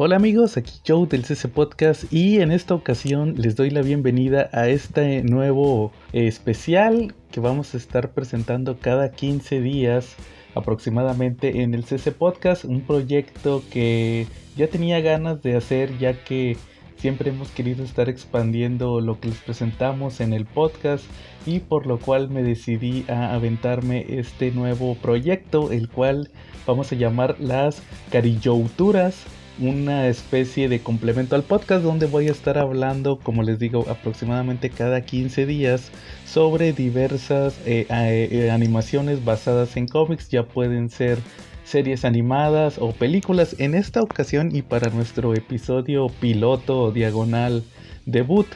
Hola 0.00 0.14
amigos, 0.14 0.56
aquí 0.56 0.74
Joe 0.86 1.08
del 1.08 1.24
CC 1.24 1.48
Podcast 1.48 2.04
y 2.12 2.40
en 2.40 2.52
esta 2.52 2.72
ocasión 2.72 3.34
les 3.36 3.56
doy 3.56 3.70
la 3.70 3.82
bienvenida 3.82 4.48
a 4.52 4.68
este 4.68 5.24
nuevo 5.24 5.90
eh, 6.12 6.28
especial 6.28 7.16
que 7.32 7.40
vamos 7.40 7.74
a 7.74 7.78
estar 7.78 8.12
presentando 8.12 8.78
cada 8.78 9.10
15 9.10 9.60
días 9.60 10.14
aproximadamente 10.54 11.62
en 11.62 11.74
el 11.74 11.82
CC 11.82 12.12
Podcast, 12.12 12.64
un 12.64 12.82
proyecto 12.82 13.64
que 13.72 14.28
ya 14.56 14.68
tenía 14.68 15.00
ganas 15.00 15.42
de 15.42 15.56
hacer 15.56 15.98
ya 15.98 16.22
que 16.22 16.56
siempre 16.94 17.30
hemos 17.30 17.50
querido 17.50 17.82
estar 17.82 18.08
expandiendo 18.08 19.00
lo 19.00 19.18
que 19.18 19.30
les 19.30 19.38
presentamos 19.38 20.20
en 20.20 20.32
el 20.32 20.46
podcast 20.46 21.06
y 21.44 21.58
por 21.58 21.88
lo 21.88 21.98
cual 21.98 22.30
me 22.30 22.44
decidí 22.44 23.04
a 23.08 23.34
aventarme 23.34 24.06
este 24.08 24.52
nuevo 24.52 24.94
proyecto, 24.94 25.72
el 25.72 25.88
cual 25.88 26.30
vamos 26.68 26.92
a 26.92 26.94
llamar 26.94 27.34
las 27.40 27.82
Carillouturas 28.12 29.26
una 29.60 30.06
especie 30.08 30.68
de 30.68 30.80
complemento 30.80 31.34
al 31.34 31.42
podcast 31.42 31.82
donde 31.82 32.06
voy 32.06 32.28
a 32.28 32.32
estar 32.32 32.58
hablando, 32.58 33.18
como 33.18 33.42
les 33.42 33.58
digo, 33.58 33.86
aproximadamente 33.88 34.70
cada 34.70 35.00
15 35.00 35.46
días 35.46 35.90
sobre 36.24 36.72
diversas 36.72 37.58
eh, 37.66 37.86
eh, 37.90 38.50
animaciones 38.50 39.24
basadas 39.24 39.76
en 39.76 39.86
cómics. 39.86 40.28
Ya 40.28 40.44
pueden 40.44 40.90
ser 40.90 41.18
series 41.64 42.04
animadas 42.04 42.78
o 42.78 42.92
películas. 42.92 43.56
En 43.58 43.74
esta 43.74 44.02
ocasión 44.02 44.54
y 44.54 44.62
para 44.62 44.90
nuestro 44.90 45.34
episodio 45.34 46.08
piloto 46.08 46.92
diagonal 46.92 47.62
debut, 48.06 48.46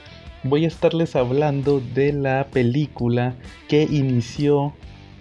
voy 0.44 0.64
a 0.64 0.68
estarles 0.68 1.14
hablando 1.14 1.80
de 1.94 2.12
la 2.12 2.46
película 2.50 3.34
que 3.68 3.82
inició 3.82 4.72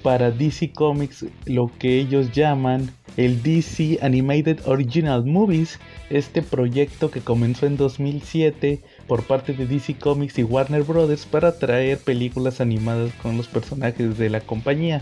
para 0.02 0.32
DC 0.32 0.72
Comics 0.72 1.26
lo 1.46 1.72
que 1.78 2.00
ellos 2.00 2.32
llaman 2.32 2.90
el 3.18 3.44
DC 3.44 4.00
Animated 4.02 4.60
Original 4.66 5.26
Movies, 5.26 5.80
este 6.10 6.42
proyecto 6.42 7.12
que 7.12 7.22
comenzó 7.22 7.66
en 7.66 7.78
2007 7.78 8.82
por 9.08 9.24
parte 9.24 9.54
de 9.54 9.66
DC 9.66 9.96
Comics 9.96 10.38
y 10.40 10.44
Warner 10.44 10.84
Brothers 10.84 11.26
para 11.26 11.58
traer 11.58 11.98
películas 11.98 12.62
animadas 12.62 13.12
con 13.22 13.38
los 13.38 13.48
personajes 13.48 14.18
de 14.18 14.30
la 14.30 14.42
compañía. 14.42 15.02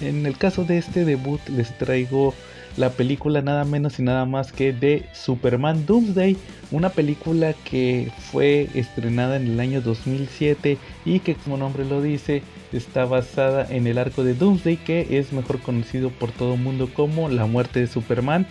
En 0.00 0.24
el 0.24 0.36
caso 0.38 0.64
de 0.64 0.78
este 0.78 1.04
debut 1.04 1.40
les 1.48 1.76
traigo 1.76 2.34
la 2.76 2.90
película 2.90 3.42
nada 3.42 3.64
menos 3.64 3.98
y 3.98 4.02
nada 4.02 4.24
más 4.24 4.52
que 4.52 4.72
de 4.72 5.04
Superman 5.12 5.84
Doomsday, 5.86 6.36
una 6.70 6.90
película 6.90 7.54
que 7.64 8.10
fue 8.30 8.68
estrenada 8.74 9.36
en 9.36 9.48
el 9.48 9.60
año 9.60 9.80
2007 9.80 10.78
y 11.04 11.20
que 11.20 11.34
como 11.34 11.56
nombre 11.56 11.84
lo 11.84 12.00
dice 12.00 12.42
está 12.72 13.04
basada 13.04 13.66
en 13.68 13.86
el 13.86 13.98
arco 13.98 14.22
de 14.22 14.34
Doomsday 14.34 14.76
que 14.76 15.18
es 15.18 15.32
mejor 15.32 15.60
conocido 15.60 16.10
por 16.10 16.30
todo 16.30 16.54
el 16.54 16.60
mundo 16.60 16.88
como 16.94 17.28
la 17.28 17.46
muerte 17.46 17.80
de 17.80 17.86
Superman. 17.86 18.46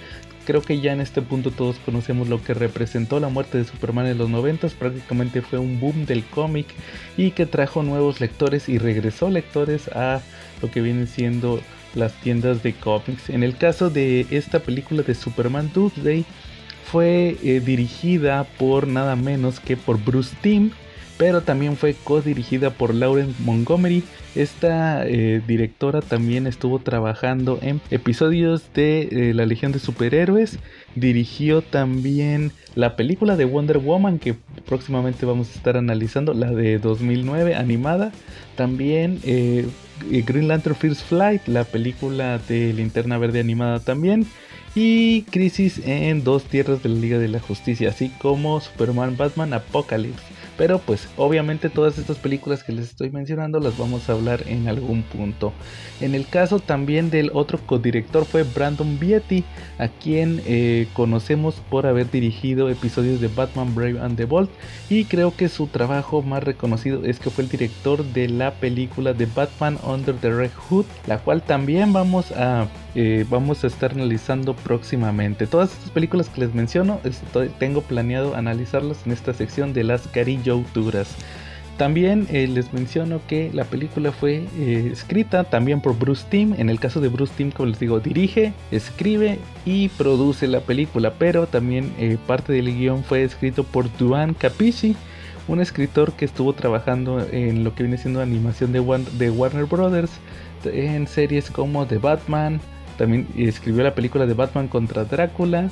Creo 0.45 0.61
que 0.61 0.79
ya 0.79 0.93
en 0.93 1.01
este 1.01 1.21
punto 1.21 1.51
todos 1.51 1.77
conocemos 1.85 2.27
lo 2.27 2.41
que 2.43 2.53
representó 2.53 3.19
la 3.19 3.29
muerte 3.29 3.57
de 3.57 3.65
Superman 3.65 4.07
en 4.07 4.17
los 4.17 4.29
90, 4.29 4.67
prácticamente 4.69 5.41
fue 5.41 5.59
un 5.59 5.79
boom 5.79 6.05
del 6.05 6.23
cómic 6.23 6.67
y 7.17 7.31
que 7.31 7.45
trajo 7.45 7.83
nuevos 7.83 8.19
lectores 8.19 8.67
y 8.67 8.77
regresó 8.77 9.29
lectores 9.29 9.87
a 9.89 10.21
lo 10.61 10.71
que 10.71 10.81
viene 10.81 11.05
siendo 11.05 11.61
las 11.95 12.13
tiendas 12.21 12.63
de 12.63 12.73
cómics. 12.73 13.29
En 13.29 13.43
el 13.43 13.57
caso 13.57 13.89
de 13.89 14.25
esta 14.31 14.59
película 14.59 15.03
de 15.03 15.15
Superman 15.15 15.71
Doomsday 15.73 16.25
fue 16.85 17.37
eh, 17.43 17.59
dirigida 17.59 18.45
por 18.57 18.87
nada 18.87 19.15
menos 19.15 19.59
que 19.59 19.77
por 19.77 20.03
Bruce 20.03 20.35
Timm, 20.41 20.71
pero 21.19 21.41
también 21.41 21.75
fue 21.75 21.95
co-dirigida 22.01 22.69
por 22.69 22.95
Lauren 22.95 23.35
Montgomery. 23.39 24.05
Esta 24.35 25.05
eh, 25.05 25.41
directora 25.45 25.99
también 25.99 26.47
estuvo 26.47 26.79
trabajando 26.79 27.59
en 27.61 27.81
episodios 27.91 28.71
de 28.73 29.09
eh, 29.11 29.33
La 29.33 29.45
Legión 29.45 29.73
de 29.73 29.79
Superhéroes. 29.79 30.59
Dirigió 30.95 31.61
también 31.61 32.53
la 32.73 32.95
película 32.95 33.35
de 33.35 33.43
Wonder 33.43 33.79
Woman 33.79 34.17
que 34.17 34.33
próximamente 34.65 35.25
vamos 35.25 35.49
a 35.49 35.55
estar 35.55 35.75
analizando, 35.75 36.33
la 36.33 36.51
de 36.51 36.79
2009 36.79 37.53
animada. 37.53 38.13
También 38.55 39.19
eh, 39.25 39.67
Green 40.25 40.47
Lantern 40.47 40.77
First 40.77 41.01
Flight, 41.01 41.49
la 41.49 41.65
película 41.65 42.37
de 42.47 42.71
Linterna 42.71 43.17
Verde 43.17 43.41
animada 43.41 43.81
también. 43.81 44.25
Y 44.73 45.23
Crisis 45.23 45.81
en 45.85 46.23
Dos 46.23 46.45
Tierras 46.45 46.81
de 46.81 46.87
la 46.87 46.95
Liga 46.95 47.19
de 47.19 47.27
la 47.27 47.41
Justicia, 47.41 47.89
así 47.89 48.07
como 48.21 48.61
Superman 48.61 49.17
Batman 49.17 49.53
Apocalypse. 49.53 50.38
Pero 50.59 50.77
pues 50.79 51.07
obviamente 51.15 51.69
todas 51.69 51.97
estas 51.97 52.17
películas 52.17 52.65
que 52.65 52.73
les 52.73 52.89
estoy 52.89 53.09
mencionando 53.11 53.61
las 53.61 53.77
vamos 53.77 54.09
a 54.09 54.11
hablar 54.11 54.43
en 54.45 54.67
algún 54.67 55.03
punto. 55.03 55.53
En 56.01 56.15
el 56.15 56.27
caso 56.27 56.59
también 56.59 57.09
del 57.09 57.31
otro 57.33 57.59
codirector 57.65 58.25
fue 58.25 58.43
Brandon 58.43 58.99
Beatty, 58.99 59.45
a 59.77 59.87
quien 59.87 60.41
eh, 60.45 60.89
conocemos 60.91 61.55
por 61.69 61.87
haber 61.87 62.11
dirigido 62.11 62.69
episodios 62.69 63.21
de 63.21 63.29
Batman 63.29 63.73
Brave 63.73 64.01
and 64.01 64.17
the 64.17 64.25
Bold. 64.25 64.49
Y 64.89 65.05
creo 65.05 65.33
que 65.33 65.47
su 65.47 65.67
trabajo 65.67 66.21
más 66.23 66.43
reconocido 66.43 67.05
es 67.05 67.19
que 67.19 67.29
fue 67.29 67.45
el 67.45 67.49
director 67.49 68.03
de 68.03 68.27
la 68.27 68.51
película 68.55 69.13
de 69.13 69.27
Batman 69.27 69.79
Under 69.87 70.13
the 70.15 70.29
Red 70.29 70.51
Hood, 70.69 70.85
la 71.07 71.19
cual 71.19 71.41
también 71.41 71.93
vamos 71.93 72.33
a 72.33 72.67
eh, 72.95 73.25
vamos 73.29 73.63
a 73.63 73.67
estar 73.67 73.91
analizando 73.91 74.55
próximamente. 74.55 75.47
Todas 75.47 75.71
estas 75.71 75.91
películas 75.91 76.29
que 76.29 76.41
les 76.41 76.53
menciono, 76.53 76.99
tengo 77.59 77.81
planeado 77.81 78.35
analizarlas 78.35 79.05
en 79.05 79.11
esta 79.11 79.33
sección 79.33 79.73
de 79.73 79.83
las 79.83 80.07
carillouturas. 80.07 81.15
También 81.77 82.27
eh, 82.29 82.47
les 82.47 82.73
menciono 82.73 83.21
que 83.25 83.51
la 83.53 83.63
película 83.63 84.11
fue 84.11 84.43
eh, 84.57 84.89
escrita 84.91 85.45
también 85.45 85.79
por 85.79 85.97
Bruce 85.97 86.25
Timm. 86.29 86.53
En 86.57 86.69
el 86.69 86.79
caso 86.79 86.99
de 86.99 87.07
Bruce 87.07 87.33
Timm, 87.37 87.51
como 87.51 87.69
les 87.69 87.79
digo, 87.79 88.01
dirige, 88.01 88.53
escribe 88.71 89.39
y 89.65 89.87
produce 89.89 90.47
la 90.47 90.59
película. 90.59 91.13
Pero 91.17 91.47
también 91.47 91.93
parte 92.27 92.51
del 92.51 92.75
guion 92.75 93.03
fue 93.03 93.23
escrito 93.23 93.63
por 93.63 93.95
Duane 93.97 94.33
Capici, 94.33 94.97
un 95.47 95.61
escritor 95.61 96.11
que 96.13 96.25
estuvo 96.25 96.51
trabajando 96.51 97.25
en 97.31 97.63
lo 97.63 97.73
que 97.73 97.83
viene 97.83 97.97
siendo 97.97 98.19
animación 98.19 98.73
de 98.73 99.29
Warner 99.29 99.65
Brothers 99.65 100.11
en 100.65 101.07
series 101.07 101.49
como 101.49 101.85
The 101.85 101.97
Batman, 101.97 102.59
también 102.99 103.27
escribió 103.37 103.81
la 103.81 103.95
película 103.95 104.25
de 104.25 104.33
Batman 104.33 104.67
contra 104.67 105.05
Drácula. 105.05 105.69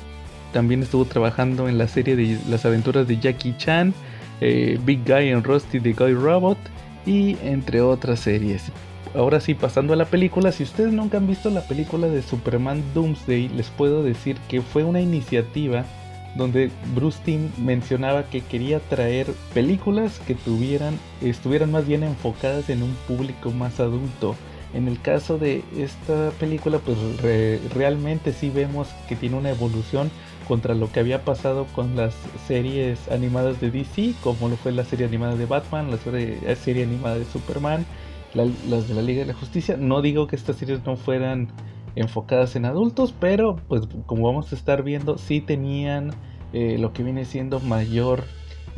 También 0.54 0.82
estuvo 0.82 1.04
trabajando 1.04 1.68
en 1.68 1.76
la 1.76 1.86
serie 1.86 2.16
de 2.16 2.38
las 2.48 2.64
aventuras 2.64 3.06
de 3.06 3.18
Jackie 3.18 3.54
Chan, 3.58 3.92
eh, 4.40 4.80
Big 4.82 5.04
Guy 5.04 5.28
en 5.28 5.44
Rusty 5.44 5.78
the 5.78 5.92
Guy 5.92 6.14
Robot 6.14 6.56
y 7.04 7.36
entre 7.42 7.82
otras 7.82 8.20
series. 8.20 8.72
Ahora 9.14 9.40
sí, 9.40 9.52
pasando 9.52 9.92
a 9.92 9.96
la 9.96 10.06
película, 10.06 10.52
si 10.52 10.62
ustedes 10.62 10.90
nunca 10.90 11.18
han 11.18 11.26
visto 11.26 11.50
la 11.50 11.60
película 11.60 12.08
de 12.08 12.22
Superman 12.22 12.82
Doomsday, 12.94 13.50
les 13.50 13.68
puedo 13.68 14.02
decir 14.02 14.38
que 14.48 14.62
fue 14.62 14.84
una 14.84 15.02
iniciativa 15.02 15.84
donde 16.34 16.70
Bruce 16.94 17.18
Timm 17.26 17.50
mencionaba 17.58 18.24
que 18.30 18.40
quería 18.40 18.80
traer 18.80 19.26
películas 19.52 20.18
que 20.26 20.34
tuvieran, 20.34 20.98
estuvieran 21.20 21.72
más 21.72 21.86
bien 21.86 22.04
enfocadas 22.04 22.70
en 22.70 22.82
un 22.82 22.94
público 23.06 23.50
más 23.50 23.80
adulto 23.80 24.34
en 24.74 24.86
el 24.86 25.00
caso 25.00 25.38
de 25.38 25.64
esta 25.76 26.30
película, 26.38 26.78
pues 26.78 26.98
realmente 27.74 28.32
sí 28.32 28.50
vemos 28.50 28.88
que 29.08 29.16
tiene 29.16 29.36
una 29.36 29.50
evolución 29.50 30.10
contra 30.46 30.74
lo 30.74 30.90
que 30.90 31.00
había 31.00 31.24
pasado 31.24 31.66
con 31.74 31.96
las 31.96 32.14
series 32.46 33.10
animadas 33.10 33.60
de 33.60 33.70
DC, 33.70 34.14
como 34.22 34.48
lo 34.48 34.56
fue 34.56 34.72
la 34.72 34.84
serie 34.84 35.06
animada 35.06 35.36
de 35.36 35.46
Batman, 35.46 35.90
la 35.90 35.98
serie, 36.56 36.84
animada 36.84 37.18
de 37.18 37.24
Superman, 37.24 37.86
las 38.34 38.88
de 38.88 38.94
la 38.94 39.02
Liga 39.02 39.20
de 39.20 39.26
la 39.26 39.34
Justicia. 39.34 39.76
No 39.78 40.02
digo 40.02 40.26
que 40.26 40.36
estas 40.36 40.56
series 40.56 40.84
no 40.84 40.96
fueran 40.96 41.48
enfocadas 41.96 42.54
en 42.56 42.64
adultos, 42.64 43.14
pero 43.18 43.56
pues 43.68 43.82
como 44.06 44.26
vamos 44.26 44.52
a 44.52 44.54
estar 44.54 44.82
viendo, 44.82 45.18
sí 45.18 45.40
tenían 45.40 46.10
eh, 46.52 46.76
lo 46.78 46.92
que 46.92 47.02
viene 47.02 47.24
siendo 47.24 47.60
mayor 47.60 48.24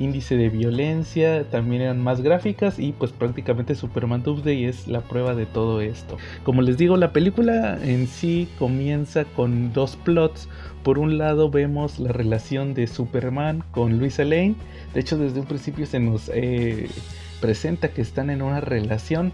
índice 0.01 0.37
de 0.37 0.49
violencia, 0.49 1.45
también 1.45 1.83
eran 1.83 2.03
más 2.03 2.23
gráficas 2.23 2.79
y 2.79 2.93
pues 2.93 3.13
prácticamente 3.13 3.75
Superman 3.75 4.23
Doomsday 4.23 4.65
es 4.65 4.89
la 4.89 5.03
prueba 5.03 5.35
de 5.35 5.47
todo 5.47 5.81
esto. 5.81 6.17
Como 6.43 6.63
les 6.63 6.79
digo, 6.79 6.97
la 6.97 7.13
película 7.13 7.79
en 7.83 8.07
sí 8.07 8.49
comienza 8.59 9.25
con 9.25 9.73
dos 9.73 9.97
plots. 9.97 10.49
Por 10.83 10.99
un 10.99 11.19
lado 11.19 11.51
vemos 11.51 11.99
la 11.99 12.13
relación 12.13 12.73
de 12.75 12.87
Superman 12.87 13.63
con 13.71 13.99
Luisa 13.99 14.25
Lane. 14.25 14.55
De 14.95 15.01
hecho, 15.01 15.19
desde 15.19 15.41
un 15.41 15.47
principio 15.47 15.85
se 15.87 16.01
nos 16.01 16.31
eh, 16.35 16.89
presenta 17.41 17.89
que 17.89 18.01
están 18.01 18.31
en 18.31 18.41
una 18.43 18.61
relación. 18.61 19.33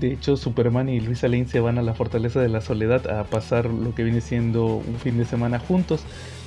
De 0.00 0.12
hecho, 0.12 0.36
Superman 0.36 0.88
y 0.88 1.00
Luisa 1.00 1.28
Lane 1.28 1.46
se 1.46 1.60
van 1.60 1.78
a 1.78 1.82
la 1.82 1.94
Fortaleza 1.94 2.40
de 2.40 2.48
la 2.48 2.60
Soledad 2.60 3.08
a 3.10 3.24
pasar 3.24 3.66
lo 3.66 3.94
que 3.94 4.04
viene 4.04 4.20
siendo 4.20 4.76
un 4.76 4.96
fin 5.02 5.18
de 5.18 5.24
semana 5.24 5.58
juntos. 5.58 6.02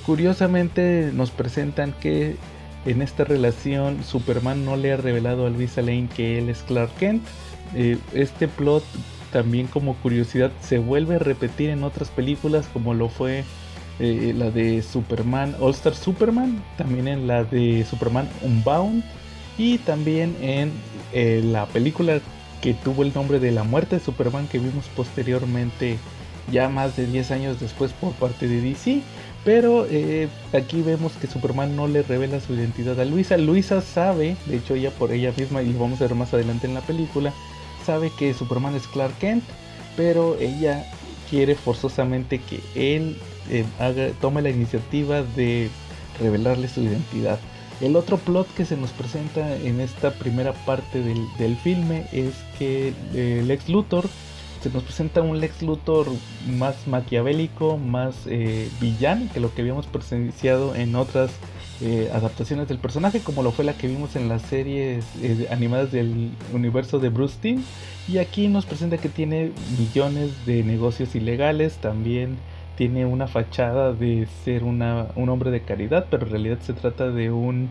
Curiosamente 0.05 1.11
nos 1.13 1.29
presentan 1.31 1.93
que 1.99 2.35
en 2.85 3.01
esta 3.01 3.23
relación 3.23 4.03
Superman 4.03 4.65
no 4.65 4.75
le 4.75 4.93
ha 4.93 4.97
revelado 4.97 5.45
a 5.45 5.49
Luisa 5.49 5.81
Lane 5.81 6.09
que 6.15 6.37
él 6.37 6.49
es 6.49 6.63
Clark 6.63 6.91
Kent. 6.97 7.23
Eh, 7.75 7.97
este 8.13 8.47
plot 8.47 8.83
también 9.31 9.67
como 9.67 9.95
curiosidad 9.95 10.51
se 10.61 10.79
vuelve 10.79 11.15
a 11.15 11.19
repetir 11.19 11.69
en 11.69 11.83
otras 11.83 12.09
películas 12.09 12.67
como 12.73 12.93
lo 12.93 13.09
fue 13.09 13.43
eh, 13.99 14.33
la 14.35 14.49
de 14.49 14.81
Superman, 14.81 15.55
All 15.59 15.71
Star 15.71 15.93
Superman, 15.93 16.63
también 16.77 17.07
en 17.07 17.27
la 17.27 17.43
de 17.43 17.85
Superman 17.85 18.29
Unbound 18.41 19.03
y 19.57 19.77
también 19.79 20.35
en 20.41 20.71
eh, 21.13 21.41
la 21.43 21.65
película 21.65 22.21
que 22.61 22.73
tuvo 22.73 23.03
el 23.03 23.13
nombre 23.13 23.39
de 23.39 23.51
La 23.51 23.63
muerte 23.63 23.97
de 23.97 24.01
Superman 24.01 24.47
que 24.47 24.57
vimos 24.57 24.85
posteriormente 24.95 25.97
ya 26.51 26.69
más 26.69 26.95
de 26.95 27.05
10 27.05 27.31
años 27.31 27.59
después 27.59 27.91
por 27.93 28.13
parte 28.13 28.47
de 28.47 28.61
DC. 28.61 29.01
Pero 29.45 29.87
eh, 29.89 30.27
aquí 30.53 30.81
vemos 30.81 31.13
que 31.13 31.27
Superman 31.27 31.75
no 31.75 31.87
le 31.87 32.03
revela 32.03 32.39
su 32.41 32.53
identidad 32.53 32.99
a 32.99 33.05
Luisa. 33.05 33.37
Luisa 33.37 33.81
sabe, 33.81 34.35
de 34.45 34.57
hecho 34.57 34.75
ella 34.75 34.91
por 34.91 35.11
ella 35.11 35.33
misma, 35.37 35.61
y 35.61 35.71
lo 35.71 35.79
vamos 35.79 36.01
a 36.01 36.05
ver 36.05 36.15
más 36.15 36.33
adelante 36.33 36.67
en 36.67 36.73
la 36.73 36.81
película, 36.81 37.33
sabe 37.85 38.11
que 38.17 38.33
Superman 38.33 38.75
es 38.75 38.85
Clark 38.87 39.17
Kent, 39.19 39.43
pero 39.95 40.37
ella 40.39 40.85
quiere 41.29 41.55
forzosamente 41.55 42.39
que 42.39 42.59
él 42.75 43.17
eh, 43.49 43.65
haga, 43.79 44.09
tome 44.19 44.41
la 44.41 44.49
iniciativa 44.49 45.21
de 45.21 45.69
revelarle 46.19 46.67
su 46.67 46.81
identidad. 46.81 47.39
El 47.79 47.95
otro 47.95 48.17
plot 48.17 48.53
que 48.55 48.65
se 48.65 48.75
nos 48.75 48.91
presenta 48.91 49.55
en 49.55 49.79
esta 49.79 50.11
primera 50.11 50.51
parte 50.51 51.01
del, 51.01 51.25
del 51.37 51.55
filme 51.55 52.05
es 52.11 52.33
que 52.57 52.93
el 53.13 53.47
Lex 53.47 53.69
Luthor 53.69 54.09
se 54.61 54.69
nos 54.69 54.83
presenta 54.83 55.21
un 55.21 55.39
Lex 55.39 55.61
Luthor 55.61 56.07
más 56.57 56.87
maquiavélico, 56.87 57.77
más 57.77 58.15
eh, 58.27 58.69
villano 58.79 59.27
que 59.33 59.39
lo 59.39 59.53
que 59.53 59.61
habíamos 59.61 59.87
presenciado 59.87 60.75
en 60.75 60.95
otras 60.95 61.31
eh, 61.81 62.09
adaptaciones 62.13 62.67
del 62.67 62.77
personaje, 62.77 63.21
como 63.21 63.41
lo 63.41 63.51
fue 63.51 63.63
la 63.63 63.73
que 63.73 63.87
vimos 63.87 64.17
en 64.17 64.27
las 64.27 64.41
series 64.41 65.05
eh, 65.21 65.47
animadas 65.49 65.91
del 65.91 66.31
universo 66.53 66.99
de 66.99 67.09
Bruce 67.09 67.37
Timm. 67.41 67.63
Y 68.09 68.17
aquí 68.17 68.47
nos 68.49 68.65
presenta 68.65 68.97
que 68.97 69.07
tiene 69.07 69.51
millones 69.77 70.45
de 70.45 70.63
negocios 70.63 71.15
ilegales, 71.15 71.77
también 71.77 72.37
tiene 72.75 73.05
una 73.05 73.27
fachada 73.27 73.93
de 73.93 74.27
ser 74.43 74.63
un 74.63 74.81
hombre 74.81 75.51
de 75.51 75.61
caridad, 75.61 76.07
pero 76.09 76.25
en 76.25 76.31
realidad 76.31 76.59
se 76.61 76.73
trata 76.73 77.11
de 77.11 77.29
un 77.31 77.69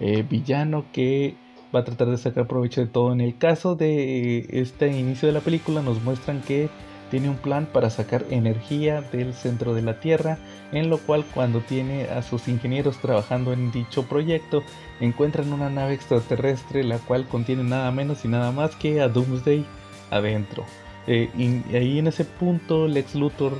eh, 0.00 0.22
villano 0.28 0.84
que 0.92 1.34
va 1.74 1.80
a 1.80 1.84
tratar 1.84 2.08
de 2.08 2.18
sacar 2.18 2.46
provecho 2.46 2.80
de 2.80 2.86
todo. 2.86 3.12
En 3.12 3.20
el 3.20 3.36
caso 3.36 3.74
de 3.74 4.46
este 4.50 4.88
inicio 4.88 5.28
de 5.28 5.34
la 5.34 5.40
película 5.40 5.82
nos 5.82 6.02
muestran 6.02 6.40
que 6.42 6.68
tiene 7.10 7.28
un 7.28 7.36
plan 7.36 7.66
para 7.66 7.90
sacar 7.90 8.24
energía 8.30 9.02
del 9.02 9.34
centro 9.34 9.74
de 9.74 9.82
la 9.82 9.98
Tierra, 9.98 10.38
en 10.72 10.88
lo 10.88 10.98
cual 10.98 11.24
cuando 11.34 11.60
tiene 11.60 12.04
a 12.04 12.22
sus 12.22 12.46
ingenieros 12.48 12.98
trabajando 12.98 13.52
en 13.52 13.72
dicho 13.72 14.04
proyecto, 14.04 14.62
encuentran 15.00 15.52
una 15.52 15.68
nave 15.70 15.94
extraterrestre 15.94 16.84
la 16.84 16.98
cual 16.98 17.26
contiene 17.26 17.64
nada 17.64 17.90
menos 17.90 18.24
y 18.24 18.28
nada 18.28 18.52
más 18.52 18.76
que 18.76 19.00
a 19.00 19.08
Doomsday 19.08 19.64
adentro. 20.10 20.64
Eh, 21.06 21.30
y 21.36 21.74
ahí 21.74 21.98
en 21.98 22.06
ese 22.06 22.24
punto 22.24 22.86
Lex 22.86 23.14
Luthor 23.16 23.58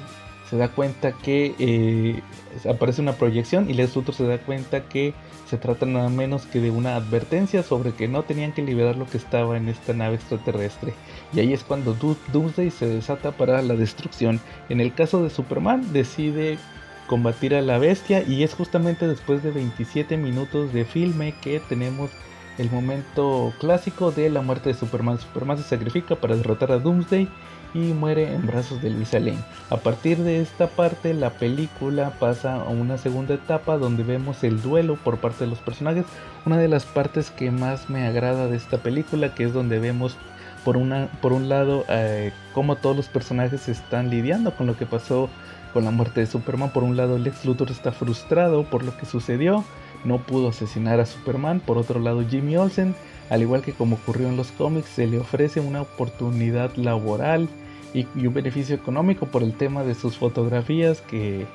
se 0.50 0.56
da 0.56 0.68
cuenta 0.68 1.12
que 1.12 1.54
eh, 1.60 2.20
aparece 2.68 3.00
una 3.00 3.12
proyección 3.12 3.70
y 3.70 3.74
Lex 3.74 3.94
Luthor 3.94 4.14
se 4.16 4.26
da 4.26 4.38
cuenta 4.38 4.88
que 4.88 5.14
se 5.48 5.56
trata 5.58 5.86
nada 5.86 6.08
menos 6.08 6.44
que 6.46 6.60
de 6.60 6.72
una 6.72 6.96
advertencia 6.96 7.62
sobre 7.62 7.92
que 7.92 8.08
no 8.08 8.24
tenían 8.24 8.52
que 8.52 8.62
liberar 8.62 8.96
lo 8.96 9.06
que 9.06 9.16
estaba 9.16 9.56
en 9.56 9.68
esta 9.68 9.92
nave 9.92 10.16
extraterrestre. 10.16 10.92
Y 11.32 11.38
ahí 11.38 11.52
es 11.52 11.62
cuando 11.62 11.94
Doomsday 12.32 12.70
se 12.72 12.86
desata 12.86 13.30
para 13.30 13.62
la 13.62 13.74
destrucción. 13.74 14.40
En 14.68 14.80
el 14.80 14.92
caso 14.92 15.22
de 15.22 15.30
Superman 15.30 15.92
decide 15.92 16.58
combatir 17.06 17.54
a 17.54 17.62
la 17.62 17.78
bestia 17.78 18.24
y 18.26 18.42
es 18.42 18.54
justamente 18.54 19.06
después 19.06 19.44
de 19.44 19.52
27 19.52 20.16
minutos 20.16 20.72
de 20.72 20.84
filme 20.84 21.34
que 21.40 21.60
tenemos 21.60 22.10
el 22.58 22.70
momento 22.70 23.52
clásico 23.60 24.10
de 24.10 24.30
la 24.30 24.42
muerte 24.42 24.70
de 24.70 24.74
Superman. 24.74 25.20
Superman 25.20 25.58
se 25.58 25.64
sacrifica 25.64 26.16
para 26.16 26.36
derrotar 26.36 26.72
a 26.72 26.78
Doomsday 26.78 27.28
y 27.74 27.92
muere 27.92 28.34
en 28.34 28.46
brazos 28.46 28.82
de 28.82 28.90
Luisa 28.90 29.18
Lane. 29.18 29.44
A 29.70 29.76
partir 29.76 30.18
de 30.18 30.40
esta 30.40 30.68
parte 30.68 31.14
la 31.14 31.30
película 31.30 32.12
pasa 32.18 32.56
a 32.56 32.68
una 32.68 32.98
segunda 32.98 33.34
etapa 33.34 33.78
donde 33.78 34.02
vemos 34.02 34.42
el 34.44 34.60
duelo 34.60 34.96
por 34.96 35.18
parte 35.18 35.44
de 35.44 35.50
los 35.50 35.58
personajes. 35.58 36.04
Una 36.46 36.58
de 36.58 36.68
las 36.68 36.84
partes 36.84 37.30
que 37.30 37.50
más 37.50 37.90
me 37.90 38.06
agrada 38.06 38.48
de 38.48 38.56
esta 38.56 38.78
película 38.78 39.34
que 39.34 39.44
es 39.44 39.52
donde 39.52 39.78
vemos 39.78 40.16
por, 40.64 40.76
una, 40.76 41.08
por 41.20 41.32
un 41.32 41.48
lado 41.48 41.84
eh, 41.88 42.32
cómo 42.52 42.76
todos 42.76 42.96
los 42.96 43.08
personajes 43.08 43.68
están 43.68 44.10
lidiando 44.10 44.54
con 44.54 44.66
lo 44.66 44.76
que 44.76 44.86
pasó 44.86 45.28
con 45.72 45.84
la 45.84 45.90
muerte 45.90 46.20
de 46.20 46.26
Superman. 46.26 46.70
Por 46.70 46.82
un 46.82 46.96
lado 46.96 47.18
Lex 47.18 47.44
Luthor 47.44 47.70
está 47.70 47.92
frustrado 47.92 48.64
por 48.64 48.84
lo 48.84 48.96
que 48.96 49.06
sucedió, 49.06 49.64
no 50.04 50.18
pudo 50.18 50.48
asesinar 50.48 51.00
a 51.00 51.06
Superman. 51.06 51.60
Por 51.60 51.78
otro 51.78 52.00
lado 52.00 52.24
Jimmy 52.28 52.56
Olsen 52.56 52.94
al 53.30 53.42
igual 53.42 53.62
que 53.62 53.72
como 53.72 53.96
ocurrió 53.96 54.28
en 54.28 54.36
los 54.36 54.50
cómics, 54.50 54.88
se 54.88 55.06
le 55.06 55.18
ofrece 55.18 55.60
una 55.60 55.82
oportunidad 55.82 56.74
laboral 56.74 57.48
y, 57.94 58.06
un 58.26 58.34
beneficio 58.34 58.74
económico 58.74 59.26
por 59.26 59.42
el 59.42 59.54
tema 59.54 59.84
de 59.84 59.94
sus 59.94 60.16
fotografías 60.16 61.00
que, 61.00 61.46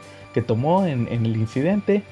tomó 0.47 0.85
en, 0.85 1.07
el 1.07 1.35
incidente. 1.35 2.03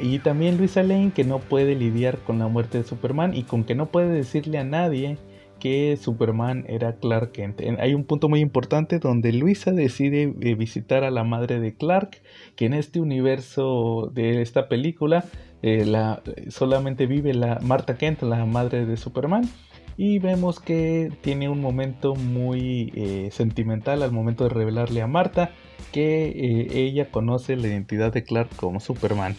Y 0.00 0.18
también 0.20 0.56
Luisa 0.56 0.82
Lane 0.82 1.12
que 1.14 1.24
no 1.24 1.38
puede 1.38 1.74
lidiar 1.74 2.18
con 2.18 2.38
la 2.38 2.48
muerte 2.48 2.78
de 2.78 2.84
Superman 2.84 3.34
y 3.34 3.42
con 3.42 3.64
que 3.64 3.74
no 3.74 3.86
puede 3.86 4.08
decirle 4.08 4.58
a 4.58 4.64
nadie 4.64 5.18
que 5.58 5.98
Superman 6.00 6.64
era 6.68 6.96
Clark 6.96 7.32
Kent. 7.32 7.60
Hay 7.78 7.94
un 7.94 8.04
punto 8.04 8.30
muy 8.30 8.40
importante 8.40 8.98
donde 8.98 9.32
Luisa 9.32 9.72
decide 9.72 10.34
eh, 10.40 10.54
visitar 10.54 11.04
a 11.04 11.10
la 11.10 11.22
madre 11.22 11.60
de 11.60 11.74
Clark, 11.74 12.22
que 12.56 12.64
en 12.64 12.72
este 12.72 12.98
universo 12.98 14.10
de 14.14 14.40
esta 14.40 14.68
película 14.68 15.26
eh, 15.62 15.84
la, 15.84 16.22
solamente 16.48 17.06
vive 17.06 17.34
la 17.34 17.58
Marta 17.60 17.96
Kent, 17.96 18.22
la 18.22 18.44
madre 18.46 18.86
de 18.86 18.96
Superman. 18.96 19.48
Y 19.96 20.18
vemos 20.18 20.60
que 20.60 21.12
tiene 21.20 21.48
un 21.48 21.60
momento 21.60 22.14
muy 22.14 22.90
eh, 22.94 23.28
sentimental 23.32 24.02
al 24.02 24.12
momento 24.12 24.44
de 24.44 24.50
revelarle 24.50 25.02
a 25.02 25.06
Marta 25.06 25.50
que 25.92 26.68
ella 26.72 27.10
conoce 27.10 27.56
la 27.56 27.66
identidad 27.66 28.12
de 28.12 28.22
Clark 28.22 28.54
como 28.56 28.80
Superman. 28.80 29.34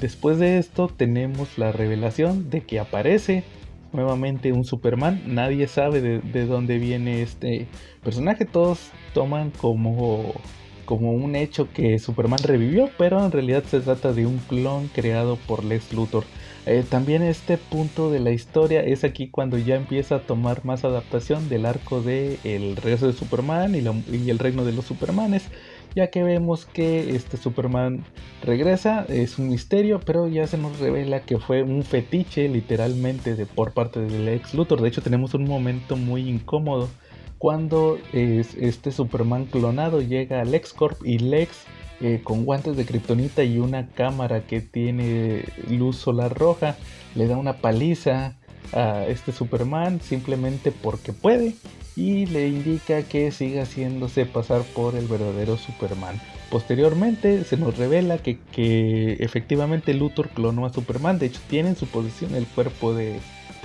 Después 0.00 0.38
de 0.38 0.58
esto 0.58 0.88
tenemos 0.88 1.58
la 1.58 1.70
revelación 1.72 2.50
de 2.50 2.62
que 2.62 2.80
aparece 2.80 3.44
nuevamente 3.92 4.52
un 4.52 4.64
Superman. 4.64 5.22
Nadie 5.26 5.66
sabe 5.68 6.00
de, 6.00 6.46
dónde 6.46 6.78
viene 6.78 7.22
este 7.22 7.66
personaje. 8.02 8.44
Todos 8.44 8.90
toman 9.14 9.50
como, 9.50 10.32
como 10.92 11.12
un 11.12 11.36
hecho 11.36 11.72
que 11.72 11.98
Superman 11.98 12.40
revivió, 12.42 12.90
pero 12.98 13.24
en 13.24 13.32
realidad 13.32 13.64
se 13.64 13.80
trata 13.80 14.12
de 14.12 14.26
un 14.26 14.36
clon 14.36 14.88
creado 14.88 15.36
por 15.36 15.64
Lex 15.64 15.94
Luthor. 15.94 16.24
Eh, 16.66 16.84
también 16.86 17.22
este 17.22 17.56
punto 17.56 18.10
de 18.10 18.20
la 18.20 18.30
historia 18.30 18.82
es 18.82 19.02
aquí 19.02 19.28
cuando 19.28 19.56
ya 19.56 19.76
empieza 19.76 20.16
a 20.16 20.20
tomar 20.20 20.66
más 20.66 20.84
adaptación 20.84 21.48
del 21.48 21.64
arco 21.64 22.02
de 22.02 22.38
el 22.44 22.76
regreso 22.76 23.06
de 23.06 23.14
Superman 23.14 23.74
y, 23.74 24.28
el 24.28 24.38
reino 24.38 24.66
de 24.66 24.72
los 24.72 24.84
Supermanes 24.84 25.44
ya 25.94 26.08
que 26.08 26.22
vemos 26.22 26.66
que 26.66 27.16
este 27.16 27.38
Superman 27.38 28.04
regresa, 28.44 29.06
es 29.08 29.38
un 29.38 29.48
misterio, 29.48 29.98
pero 29.98 30.28
ya 30.28 30.46
se 30.46 30.58
nos 30.58 30.78
revela 30.78 31.20
que 31.20 31.38
fue 31.38 31.62
un 31.62 31.84
fetiche 31.84 32.50
literalmente 32.50 33.34
de, 33.34 33.46
por 33.46 33.72
parte 33.72 34.00
del 34.00 34.28
ex 34.28 34.52
Luthor. 34.52 34.82
De 34.82 34.88
hecho 34.88 35.00
tenemos 35.00 35.32
un 35.32 35.44
momento 35.44 35.96
muy 35.96 36.28
incómodo 36.28 36.90
cuando 37.42 37.98
este 38.12 38.92
Superman 38.92 39.46
clonado 39.46 40.00
llega 40.00 40.40
a 40.40 40.44
LexCorp 40.44 41.04
y 41.04 41.18
Lex 41.18 41.64
eh, 42.00 42.20
con 42.22 42.44
guantes 42.44 42.76
de 42.76 42.86
kriptonita 42.86 43.42
y 43.42 43.58
una 43.58 43.88
cámara 43.88 44.46
que 44.46 44.60
tiene 44.60 45.46
luz 45.68 45.96
solar 45.96 46.38
roja 46.38 46.76
le 47.16 47.26
da 47.26 47.36
una 47.36 47.54
paliza 47.54 48.36
a 48.72 49.06
este 49.08 49.32
Superman 49.32 50.00
simplemente 50.00 50.70
porque 50.70 51.12
puede 51.12 51.56
y 51.96 52.26
le 52.26 52.46
indica 52.46 53.02
que 53.02 53.32
siga 53.32 53.62
haciéndose 53.62 54.24
pasar 54.24 54.62
por 54.62 54.94
el 54.94 55.08
verdadero 55.08 55.56
Superman. 55.56 56.20
Posteriormente 56.48 57.42
se 57.42 57.56
nos 57.56 57.76
revela 57.76 58.18
que, 58.18 59.16
efectivamente 59.18 59.94
Luthor 59.94 60.28
clonó 60.28 60.64
a 60.64 60.72
Superman, 60.72 61.18
de 61.18 61.26
hecho 61.26 61.40
tiene 61.50 61.70
en 61.70 61.76
su 61.76 61.86
posición 61.86 62.36
el 62.36 62.46
cuerpo 62.46 62.94
de, 62.94 63.18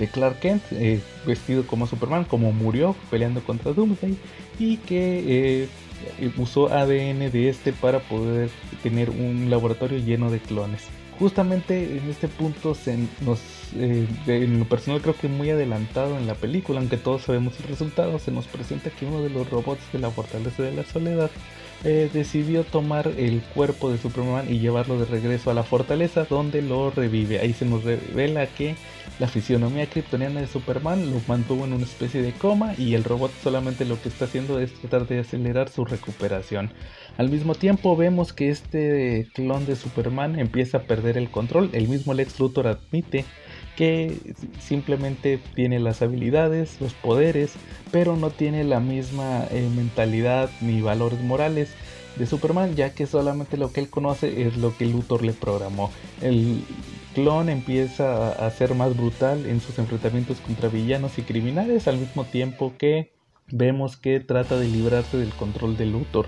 Clark 0.06 0.38
Kent, 0.38 0.62
eh, 0.72 1.00
vestido 1.26 1.66
como 1.66 1.86
Superman, 1.86 2.24
como 2.24 2.52
murió 2.52 2.94
peleando 3.10 3.42
contra 3.42 3.72
Doomsday, 3.72 4.16
y 4.58 4.76
que 4.78 5.68
eh, 6.20 6.30
usó 6.36 6.72
ADN 6.72 7.30
de 7.30 7.48
este 7.48 7.72
para 7.72 8.00
poder 8.00 8.50
tener 8.82 9.10
un 9.10 9.50
laboratorio 9.50 9.98
lleno 9.98 10.30
de 10.30 10.38
clones. 10.38 10.82
Justamente 11.18 11.98
en 11.98 12.08
este 12.08 12.28
punto 12.28 12.76
se 12.76 12.96
nos 13.22 13.40
eh, 13.76 14.06
en 14.28 14.60
lo 14.60 14.64
personal 14.66 15.00
creo 15.02 15.16
que 15.16 15.26
muy 15.26 15.50
adelantado 15.50 16.16
en 16.16 16.28
la 16.28 16.34
película 16.34 16.78
aunque 16.78 16.96
todos 16.96 17.22
sabemos 17.22 17.58
el 17.60 17.66
resultado 17.66 18.18
se 18.20 18.30
nos 18.30 18.46
presenta 18.46 18.90
que 18.90 19.04
uno 19.04 19.20
de 19.22 19.28
los 19.28 19.50
robots 19.50 19.82
de 19.92 19.98
la 19.98 20.10
fortaleza 20.10 20.62
de 20.62 20.72
la 20.72 20.84
soledad 20.84 21.30
eh, 21.84 22.10
decidió 22.12 22.64
tomar 22.64 23.12
el 23.16 23.40
cuerpo 23.54 23.90
de 23.90 23.98
Superman 23.98 24.52
y 24.52 24.58
llevarlo 24.58 24.98
de 24.98 25.04
regreso 25.04 25.50
a 25.50 25.54
la 25.54 25.62
fortaleza 25.62 26.24
donde 26.24 26.60
lo 26.60 26.90
revive. 26.90 27.38
Ahí 27.38 27.52
se 27.52 27.66
nos 27.66 27.84
revela 27.84 28.46
que 28.46 28.74
la 29.18 29.28
fisionomía 29.28 29.86
kryptoniana 29.86 30.40
de 30.40 30.46
Superman 30.46 31.10
lo 31.10 31.20
mantuvo 31.28 31.64
en 31.64 31.72
una 31.72 31.84
especie 31.84 32.22
de 32.22 32.32
coma 32.32 32.74
y 32.76 32.94
el 32.94 33.04
robot 33.04 33.30
solamente 33.42 33.84
lo 33.84 34.00
que 34.00 34.08
está 34.08 34.24
haciendo 34.24 34.58
es 34.58 34.74
tratar 34.74 35.06
de 35.06 35.20
acelerar 35.20 35.68
su 35.68 35.84
recuperación. 35.84 36.72
Al 37.16 37.30
mismo 37.30 37.54
tiempo 37.54 37.96
vemos 37.96 38.32
que 38.32 38.48
este 38.48 39.28
clon 39.34 39.66
de 39.66 39.76
Superman 39.76 40.38
empieza 40.38 40.78
a 40.78 40.82
perder 40.82 41.16
el 41.16 41.30
control. 41.30 41.70
El 41.72 41.88
mismo 41.88 42.14
Lex 42.14 42.38
Luthor 42.38 42.66
admite 42.66 43.24
que 43.78 44.34
simplemente 44.58 45.38
tiene 45.54 45.78
las 45.78 46.02
habilidades, 46.02 46.80
los 46.80 46.94
poderes, 46.94 47.52
pero 47.92 48.16
no 48.16 48.30
tiene 48.30 48.64
la 48.64 48.80
misma 48.80 49.44
eh, 49.52 49.70
mentalidad 49.72 50.50
ni 50.60 50.80
valores 50.80 51.20
morales 51.20 51.70
de 52.16 52.26
Superman, 52.26 52.74
ya 52.74 52.92
que 52.92 53.06
solamente 53.06 53.56
lo 53.56 53.70
que 53.72 53.78
él 53.78 53.88
conoce 53.88 54.48
es 54.48 54.56
lo 54.56 54.76
que 54.76 54.86
Luthor 54.86 55.24
le 55.24 55.32
programó. 55.32 55.92
El 56.20 56.64
clon 57.14 57.48
empieza 57.48 58.32
a 58.32 58.50
ser 58.50 58.74
más 58.74 58.96
brutal 58.96 59.46
en 59.46 59.60
sus 59.60 59.78
enfrentamientos 59.78 60.40
contra 60.40 60.68
villanos 60.68 61.16
y 61.16 61.22
criminales, 61.22 61.86
al 61.86 61.98
mismo 61.98 62.24
tiempo 62.24 62.72
que 62.78 63.12
vemos 63.50 63.96
que 63.96 64.20
trata 64.20 64.58
de 64.58 64.68
librarse 64.68 65.16
del 65.16 65.30
control 65.30 65.76
de 65.76 65.86
Luthor. 65.86 66.26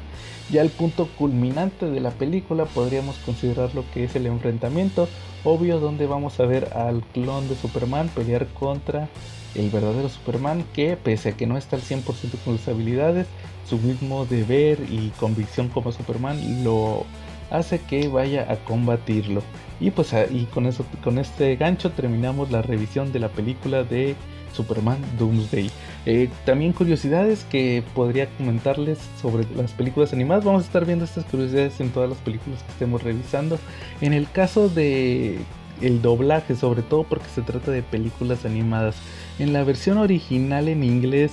Ya 0.50 0.62
el 0.62 0.70
punto 0.70 1.08
culminante 1.16 1.86
de 1.86 2.00
la 2.00 2.10
película 2.10 2.64
podríamos 2.64 3.16
considerar 3.18 3.74
lo 3.74 3.84
que 3.92 4.04
es 4.04 4.16
el 4.16 4.26
enfrentamiento, 4.26 5.08
obvio 5.44 5.78
donde 5.78 6.06
vamos 6.06 6.40
a 6.40 6.46
ver 6.46 6.72
al 6.74 7.02
clon 7.12 7.48
de 7.48 7.54
Superman 7.54 8.08
pelear 8.08 8.46
contra 8.48 9.08
el 9.54 9.70
verdadero 9.70 10.08
Superman 10.08 10.64
que 10.72 10.96
pese 10.96 11.30
a 11.30 11.36
que 11.36 11.46
no 11.46 11.56
está 11.56 11.76
al 11.76 11.82
100% 11.82 12.02
con 12.44 12.58
sus 12.58 12.68
habilidades, 12.68 13.26
su 13.68 13.78
mismo 13.78 14.26
deber 14.26 14.78
y 14.90 15.10
convicción 15.18 15.68
como 15.68 15.92
Superman 15.92 16.64
lo 16.64 17.04
hace 17.50 17.80
que 17.80 18.08
vaya 18.08 18.50
a 18.50 18.56
combatirlo. 18.56 19.42
Y 19.80 19.90
pues 19.90 20.14
y 20.30 20.44
con 20.46 20.66
eso 20.66 20.84
con 21.02 21.18
este 21.18 21.56
gancho 21.56 21.90
terminamos 21.90 22.50
la 22.50 22.62
revisión 22.62 23.12
de 23.12 23.18
la 23.18 23.28
película 23.28 23.82
de 23.82 24.14
Superman 24.52 24.98
Doomsday. 25.18 25.70
Eh, 26.06 26.30
también 26.46 26.72
curiosidades 26.72 27.44
que 27.50 27.84
podría 27.94 28.26
comentarles 28.36 28.98
sobre 29.20 29.44
las 29.54 29.72
películas 29.72 30.12
animadas. 30.12 30.44
Vamos 30.44 30.62
a 30.62 30.66
estar 30.66 30.86
viendo 30.86 31.04
estas 31.04 31.24
curiosidades 31.26 31.78
en 31.80 31.90
todas 31.90 32.08
las 32.08 32.18
películas 32.18 32.62
que 32.62 32.72
estemos 32.72 33.02
revisando. 33.02 33.58
En 34.00 34.12
el 34.12 34.30
caso 34.30 34.68
de 34.68 35.38
el 35.80 36.02
doblaje, 36.02 36.56
sobre 36.56 36.82
todo 36.82 37.04
porque 37.04 37.28
se 37.34 37.42
trata 37.42 37.70
de 37.70 37.82
películas 37.82 38.44
animadas. 38.44 38.96
En 39.38 39.52
la 39.52 39.64
versión 39.64 39.98
original 39.98 40.68
en 40.68 40.84
inglés, 40.84 41.32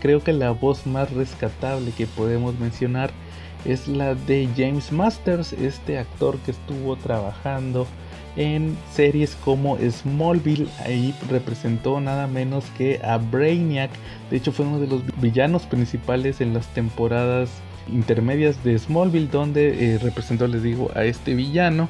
creo 0.00 0.22
que 0.22 0.32
la 0.32 0.50
voz 0.50 0.86
más 0.86 1.12
rescatable 1.12 1.92
que 1.92 2.06
podemos 2.06 2.58
mencionar 2.58 3.10
es 3.64 3.88
la 3.88 4.14
de 4.14 4.48
James 4.56 4.92
Masters, 4.92 5.52
este 5.52 5.98
actor 5.98 6.38
que 6.38 6.52
estuvo 6.52 6.96
trabajando 6.96 7.86
en 8.36 8.76
series 8.92 9.36
como 9.44 9.78
Smallville, 9.78 10.68
ahí 10.84 11.14
representó 11.28 12.00
nada 12.00 12.26
menos 12.26 12.64
que 12.76 13.00
a 13.02 13.18
Brainiac, 13.18 13.90
de 14.30 14.36
hecho 14.36 14.52
fue 14.52 14.66
uno 14.66 14.78
de 14.78 14.86
los 14.86 15.02
villanos 15.20 15.66
principales 15.66 16.40
en 16.40 16.54
las 16.54 16.66
temporadas 16.68 17.50
intermedias 17.92 18.62
de 18.64 18.78
Smallville 18.78 19.28
donde 19.28 19.94
eh, 19.94 19.98
representó, 19.98 20.46
les 20.46 20.62
digo, 20.62 20.90
a 20.94 21.04
este 21.04 21.34
villano. 21.34 21.88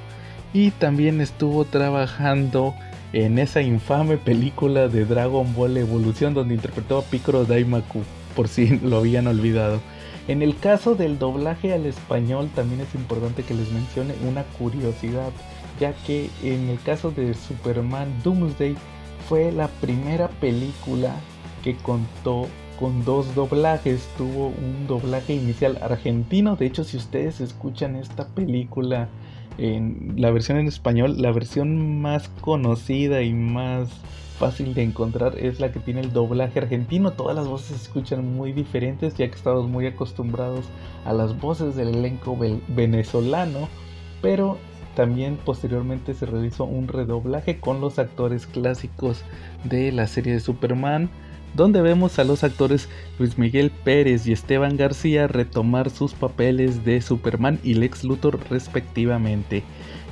Y 0.55 0.71
también 0.71 1.21
estuvo 1.21 1.65
trabajando 1.65 2.75
en 3.13 3.39
esa 3.39 3.61
infame 3.61 4.17
película 4.17 4.89
de 4.89 5.05
Dragon 5.05 5.55
Ball 5.55 5.77
Evolución 5.77 6.35
donde 6.35 6.55
interpretó 6.55 6.99
a 6.99 7.03
Piccolo 7.03 7.45
Daimaku, 7.45 8.03
por 8.35 8.49
si 8.49 8.79
lo 8.79 8.99
habían 8.99 9.27
olvidado. 9.27 9.81
En 10.27 10.43
el 10.43 10.59
caso 10.59 10.95
del 10.95 11.19
doblaje 11.19 11.73
al 11.73 11.87
español 11.87 12.51
también 12.55 12.83
es 12.83 12.95
importante 12.95 13.43
que 13.43 13.55
les 13.55 13.71
mencione 13.73 14.15
una 14.29 14.43
curiosidad, 14.43 15.31
ya 15.79 15.93
que 16.07 16.31
en 16.43 16.69
el 16.69 16.81
caso 16.81 17.11
de 17.11 17.35
Superman 17.35 18.09
Doomsday 18.23 18.75
fue 19.29 19.53
la 19.53 19.69
primera 19.69 20.29
película 20.29 21.15
que 21.63 21.77
contó 21.77 22.47
con 22.79 23.05
dos 23.05 23.35
doblajes. 23.35 24.09
Tuvo 24.17 24.49
un 24.49 24.87
doblaje 24.87 25.35
inicial 25.35 25.79
argentino. 25.83 26.57
De 26.57 26.67
hecho, 26.67 26.85
si 26.85 26.97
ustedes 26.97 27.41
escuchan 27.41 27.97
esta 27.97 28.27
película 28.29 29.09
en 29.59 30.15
la 30.17 30.31
versión 30.31 30.59
en 30.59 30.69
español, 30.69 31.21
la 31.21 31.33
versión 31.33 32.01
más 32.01 32.29
conocida 32.41 33.23
y 33.23 33.33
más 33.35 33.89
fácil 34.39 34.73
de 34.73 34.85
encontrar 34.85 35.37
es 35.37 35.59
la 35.59 35.73
que 35.73 35.81
tiene 35.81 36.01
el 36.01 36.13
doblaje 36.13 36.61
argentino. 36.61 37.13
Todas 37.13 37.35
las 37.35 37.49
voces 37.49 37.77
se 37.77 37.83
escuchan 37.83 38.35
muy 38.35 38.53
diferentes 38.53 39.17
ya 39.17 39.29
que 39.29 39.35
estamos 39.35 39.69
muy 39.69 39.87
acostumbrados 39.87 40.65
a 41.05 41.13
las 41.13 41.39
voces 41.41 41.75
del 41.75 41.89
elenco 41.89 42.39
venezolano. 42.69 43.69
Pero 44.23 44.59
también 44.99 45.37
posteriormente 45.37 46.13
se 46.13 46.27
realizó 46.27 46.65
un 46.65 46.89
redoblaje 46.89 47.61
con 47.61 47.81
los 47.81 48.01
actores 48.01 48.49
clásicos 48.49 49.23
de 49.63 49.93
la 49.93 50.09
serie 50.09 50.33
de 50.33 50.41
Superman 50.41 51.09
donde 51.55 51.83
vemos 51.83 52.19
a 52.19 52.25
los 52.25 52.43
actores 52.43 52.89
Luis 53.21 53.39
Miguel 53.39 53.71
Pérez 53.71 54.27
y 54.27 54.33
Esteban 54.33 54.77
García 54.77 55.29
retomar 55.29 55.91
sus 55.91 56.15
papeles 56.15 56.85
de 56.85 57.01
Superman 57.01 57.61
y 57.63 57.75
Lex 57.75 58.03
Luthor 58.03 58.41
respectivamente. 58.51 59.63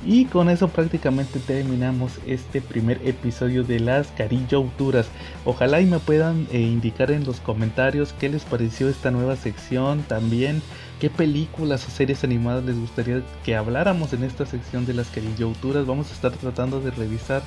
Y 0.05 0.23
con 0.25 0.49
eso 0.49 0.69
prácticamente 0.69 1.39
terminamos 1.39 2.13
este 2.25 2.61
primer 2.61 3.01
episodio 3.05 3.65
de 3.65 3.81
las 3.81 4.07
Carillauturas. 4.11 5.09
Ojalá 5.43 5.81
y 5.81 5.85
me 5.85 5.99
puedan 5.99 6.47
eh, 6.53 6.61
indicar 6.61 7.11
en 7.11 7.25
los 7.25 7.41
comentarios 7.41 8.13
qué 8.17 8.29
les 8.29 8.45
pareció 8.45 8.87
esta 8.87 9.11
nueva 9.11 9.35
sección 9.35 10.03
también. 10.03 10.61
¿Qué 10.99 11.11
películas 11.11 11.87
o 11.87 11.91
series 11.91 12.23
animadas 12.23 12.63
les 12.65 12.79
gustaría 12.79 13.21
que 13.45 13.55
habláramos 13.55 14.13
en 14.13 14.23
esta 14.23 14.47
sección 14.47 14.87
de 14.87 14.95
las 14.95 15.09
Carillauturas? 15.09 15.85
Vamos 15.85 16.09
a 16.09 16.13
estar 16.13 16.31
tratando 16.31 16.79
de 16.79 16.89
revisar 16.89 17.43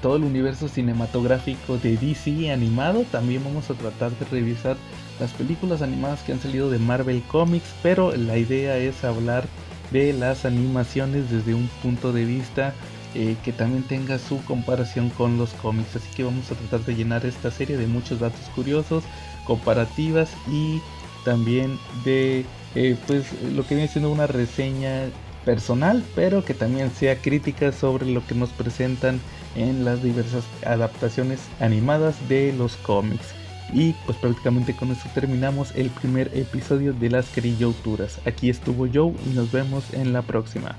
todo 0.00 0.16
el 0.16 0.22
universo 0.22 0.68
cinematográfico 0.68 1.78
de 1.78 1.96
DC 1.96 2.52
animado. 2.52 3.04
También 3.10 3.42
vamos 3.42 3.70
a 3.70 3.74
tratar 3.74 4.12
de 4.12 4.24
revisar 4.26 4.76
las 5.18 5.32
películas 5.32 5.82
animadas 5.82 6.22
que 6.22 6.32
han 6.32 6.40
salido 6.40 6.70
de 6.70 6.78
Marvel 6.78 7.22
Comics, 7.22 7.74
pero 7.82 8.14
la 8.16 8.36
idea 8.36 8.76
es 8.76 9.02
hablar 9.02 9.44
de 9.90 10.12
las 10.12 10.44
animaciones 10.44 11.28
desde 11.28 11.54
un 11.54 11.68
punto 11.82 12.12
de 12.12 12.24
vista 12.24 12.72
eh, 13.16 13.36
que 13.44 13.52
también 13.52 13.82
tenga 13.82 14.20
su 14.20 14.40
comparación 14.44 15.10
con 15.10 15.38
los 15.38 15.50
cómics. 15.54 15.96
Así 15.96 16.08
que 16.14 16.22
vamos 16.22 16.52
a 16.52 16.54
tratar 16.54 16.86
de 16.86 16.94
llenar 16.94 17.26
esta 17.26 17.50
serie 17.50 17.76
de 17.76 17.88
muchos 17.88 18.20
datos 18.20 18.48
curiosos, 18.54 19.02
comparativas 19.44 20.30
y 20.48 20.80
también 21.24 21.78
de 22.04 22.44
eh, 22.74 22.96
pues 23.06 23.24
lo 23.42 23.66
que 23.66 23.74
viene 23.74 23.88
siendo 23.88 24.10
una 24.10 24.26
reseña 24.26 25.08
personal, 25.44 26.04
pero 26.14 26.44
que 26.44 26.54
también 26.54 26.90
sea 26.90 27.16
crítica 27.16 27.72
sobre 27.72 28.06
lo 28.06 28.26
que 28.26 28.34
nos 28.34 28.50
presentan 28.50 29.20
en 29.56 29.84
las 29.84 30.02
diversas 30.02 30.44
adaptaciones 30.64 31.40
animadas 31.60 32.28
de 32.28 32.52
los 32.52 32.76
cómics. 32.76 33.34
Y 33.72 33.94
pues 34.04 34.18
prácticamente 34.18 34.74
con 34.74 34.90
eso 34.90 35.08
terminamos 35.14 35.72
el 35.76 35.90
primer 35.90 36.30
episodio 36.36 36.92
de 36.92 37.10
las 37.10 37.28
Carillauturas. 37.28 38.18
Aquí 38.26 38.50
estuvo 38.50 38.88
Joe 38.92 39.14
y 39.26 39.34
nos 39.34 39.52
vemos 39.52 39.92
en 39.94 40.12
la 40.12 40.22
próxima. 40.22 40.76